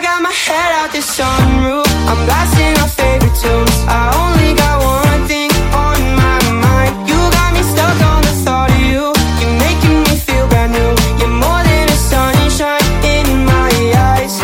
[0.00, 1.84] out the sunroof.
[2.08, 3.76] I'm blasting our favorite tunes.
[3.86, 7.08] I only got one thing on my mind.
[7.08, 9.12] You got me stuck on the thought of you.
[9.40, 10.92] You're making me feel brand new.
[11.20, 13.70] You're more than a sunshine in my
[14.14, 14.34] eyes.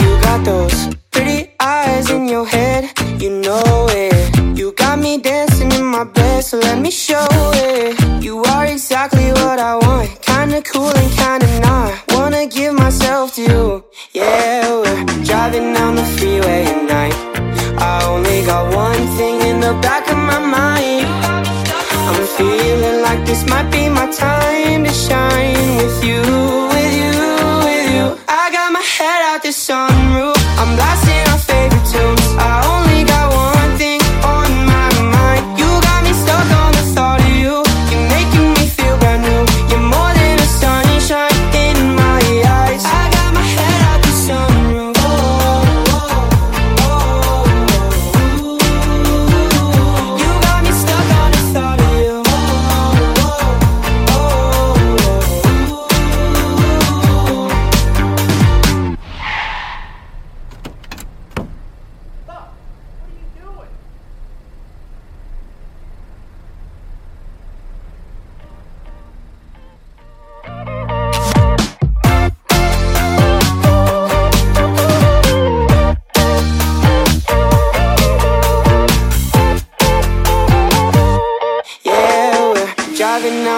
[0.00, 2.90] You got those pretty eyes in your head.
[3.20, 4.14] You know it.
[4.56, 8.22] You got me dancing in my bed, so let me show it.
[8.22, 10.08] You are exactly what I want.
[10.22, 11.11] Kinda cool and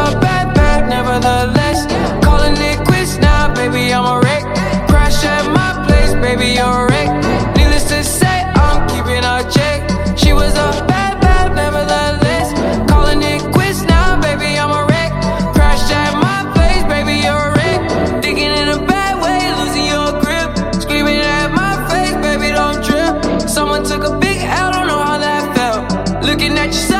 [0.00, 1.86] A bad, bad, nevertheless.
[2.24, 4.44] Calling it quits now, baby, I'm a wreck.
[4.88, 7.10] Crash at my place, baby, you're a wreck.
[7.56, 9.22] Needless to say, I'm keeping
[9.56, 9.78] check.
[10.18, 12.48] She was a bad, bad, nevertheless.
[12.90, 15.12] Calling it quits now, baby, I'm a wreck.
[15.54, 17.80] Crash at my place, baby, you're a wreck.
[18.24, 20.50] In a bad way, losing your grip.
[20.82, 23.48] Screaming at my face, baby, don't trip.
[23.48, 24.38] Someone took a big
[24.72, 26.24] don't know how that felt.
[26.24, 26.99] Looking at you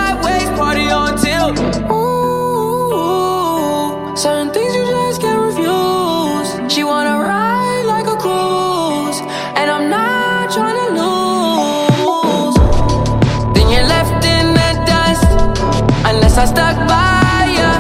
[16.41, 17.71] I stuck by ya.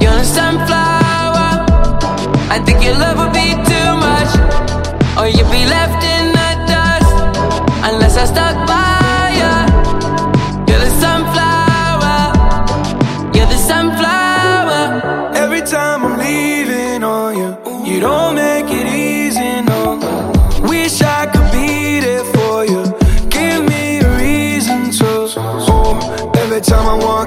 [0.00, 1.48] You're a sunflower.
[2.54, 4.32] I think your love would be too much,
[5.18, 7.12] or you'd be left in the dust,
[7.88, 9.52] unless I stuck by ya.
[10.66, 12.16] You're the sunflower.
[13.34, 14.80] You're the sunflower.
[15.36, 17.50] Every time I'm leaving on you,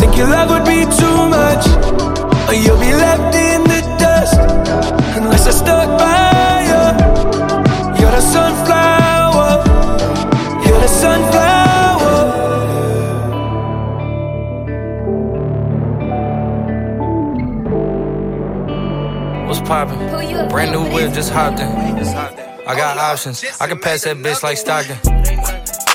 [0.00, 1.64] Think your love would be too much,
[2.48, 4.38] or you'll be left in the dust.
[5.16, 6.84] Unless I stuck by you,
[8.00, 9.50] you're the sunflower,
[10.66, 12.16] you're the sunflower.
[19.46, 20.48] What's poppin'?
[20.48, 21.68] Brand new whip, just hopped in.
[21.68, 23.44] I got options.
[23.60, 25.19] I can pass that bitch like Stockton.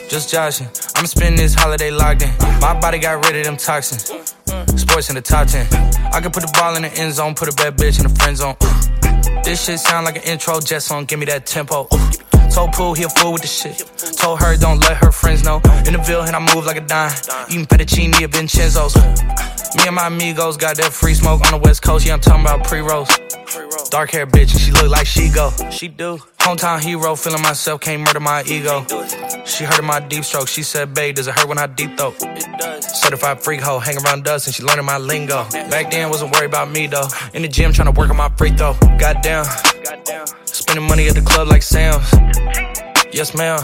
[0.09, 0.67] Just joshing.
[0.95, 2.31] I'ma spend this holiday locked in.
[2.61, 4.05] My body got rid of them toxins.
[4.79, 5.67] Sports in the top 10.
[6.13, 8.15] I can put the ball in the end zone, put a bad bitch in the
[8.15, 8.55] friend zone.
[9.43, 11.87] This shit sound like an intro jet song, give me that tempo.
[12.53, 13.77] Told Pooh he a fool with the shit.
[14.17, 15.57] Told her don't let her friends know.
[15.85, 17.11] In the Ville and I move like a dime.
[17.49, 18.95] Eating fettuccine at Vincenzo's.
[19.75, 22.05] Me and my amigos got that free smoke on the west coast.
[22.05, 23.09] Yeah, I'm talking about pre-rolls.
[23.89, 25.51] Dark hair bitch and she look like she go.
[25.69, 26.17] She do.
[26.39, 28.85] Hometown hero, feeling myself, can't murder my ego.
[29.55, 30.49] She heard of my deep stroke.
[30.49, 32.19] She said, babe, does it hurt when I deep throat?
[32.83, 35.45] Certified freak hoe, hang around us and she learning my lingo.
[35.69, 37.07] Back then, wasn't worried about me though.
[37.33, 38.73] In the gym, trying to work on my free throw.
[38.99, 39.45] Goddamn.
[40.43, 42.11] Spending money at the club like Sam's.
[43.13, 43.63] Yes, ma'am.